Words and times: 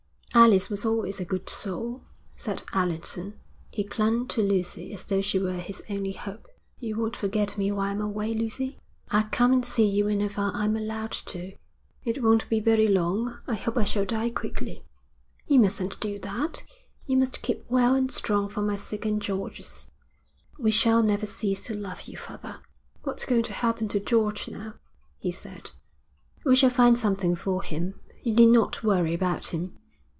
'Alice 0.33 0.69
was 0.69 0.85
always 0.85 1.19
a 1.19 1.25
good 1.25 1.49
soul,' 1.49 2.03
said 2.37 2.63
Allerton. 2.71 3.33
He 3.69 3.83
clung 3.83 4.29
to 4.29 4.41
Lucy 4.41 4.93
as 4.93 5.05
though 5.05 5.21
she 5.21 5.37
were 5.39 5.57
his 5.59 5.83
only 5.89 6.13
hope. 6.13 6.47
'You 6.79 6.95
won't 6.95 7.17
forget 7.17 7.57
me 7.57 7.69
while 7.69 7.91
I'm 7.91 7.99
away, 7.99 8.33
Lucy?' 8.33 8.79
'I'll 9.09 9.25
come 9.29 9.51
and 9.51 9.65
see 9.65 9.85
you 9.85 10.05
whenever 10.05 10.49
I'm 10.53 10.77
allowed 10.77 11.11
to.' 11.11 11.57
'It 12.05 12.23
won't 12.23 12.47
be 12.47 12.61
very 12.61 12.87
long. 12.87 13.39
I 13.45 13.55
hope 13.55 13.75
I 13.77 13.83
shall 13.83 14.05
die 14.05 14.29
quickly.' 14.29 14.85
'You 15.47 15.59
mustn't 15.59 15.99
do 15.99 16.17
that. 16.19 16.63
You 17.05 17.17
must 17.17 17.41
keep 17.41 17.65
well 17.69 17.93
and 17.93 18.09
strong 18.09 18.47
for 18.47 18.61
my 18.61 18.77
sake 18.77 19.03
and 19.03 19.21
George's. 19.21 19.91
We 20.57 20.71
shall 20.71 21.03
never 21.03 21.25
cease 21.25 21.65
to 21.65 21.73
love 21.75 22.03
you, 22.03 22.15
father.' 22.15 22.61
'What's 23.03 23.25
going 23.25 23.43
to 23.43 23.53
happen 23.53 23.89
to 23.89 23.99
George 23.99 24.47
now?' 24.47 24.75
he 25.19 25.27
asked. 25.27 25.73
'We 26.45 26.55
shall 26.55 26.69
find 26.69 26.97
something 26.97 27.35
for 27.35 27.61
him. 27.63 27.99
You 28.23 28.33
need 28.33 28.47
not 28.51 28.81
worry 28.81 29.13
about 29.13 29.47
him.' 29.47 29.77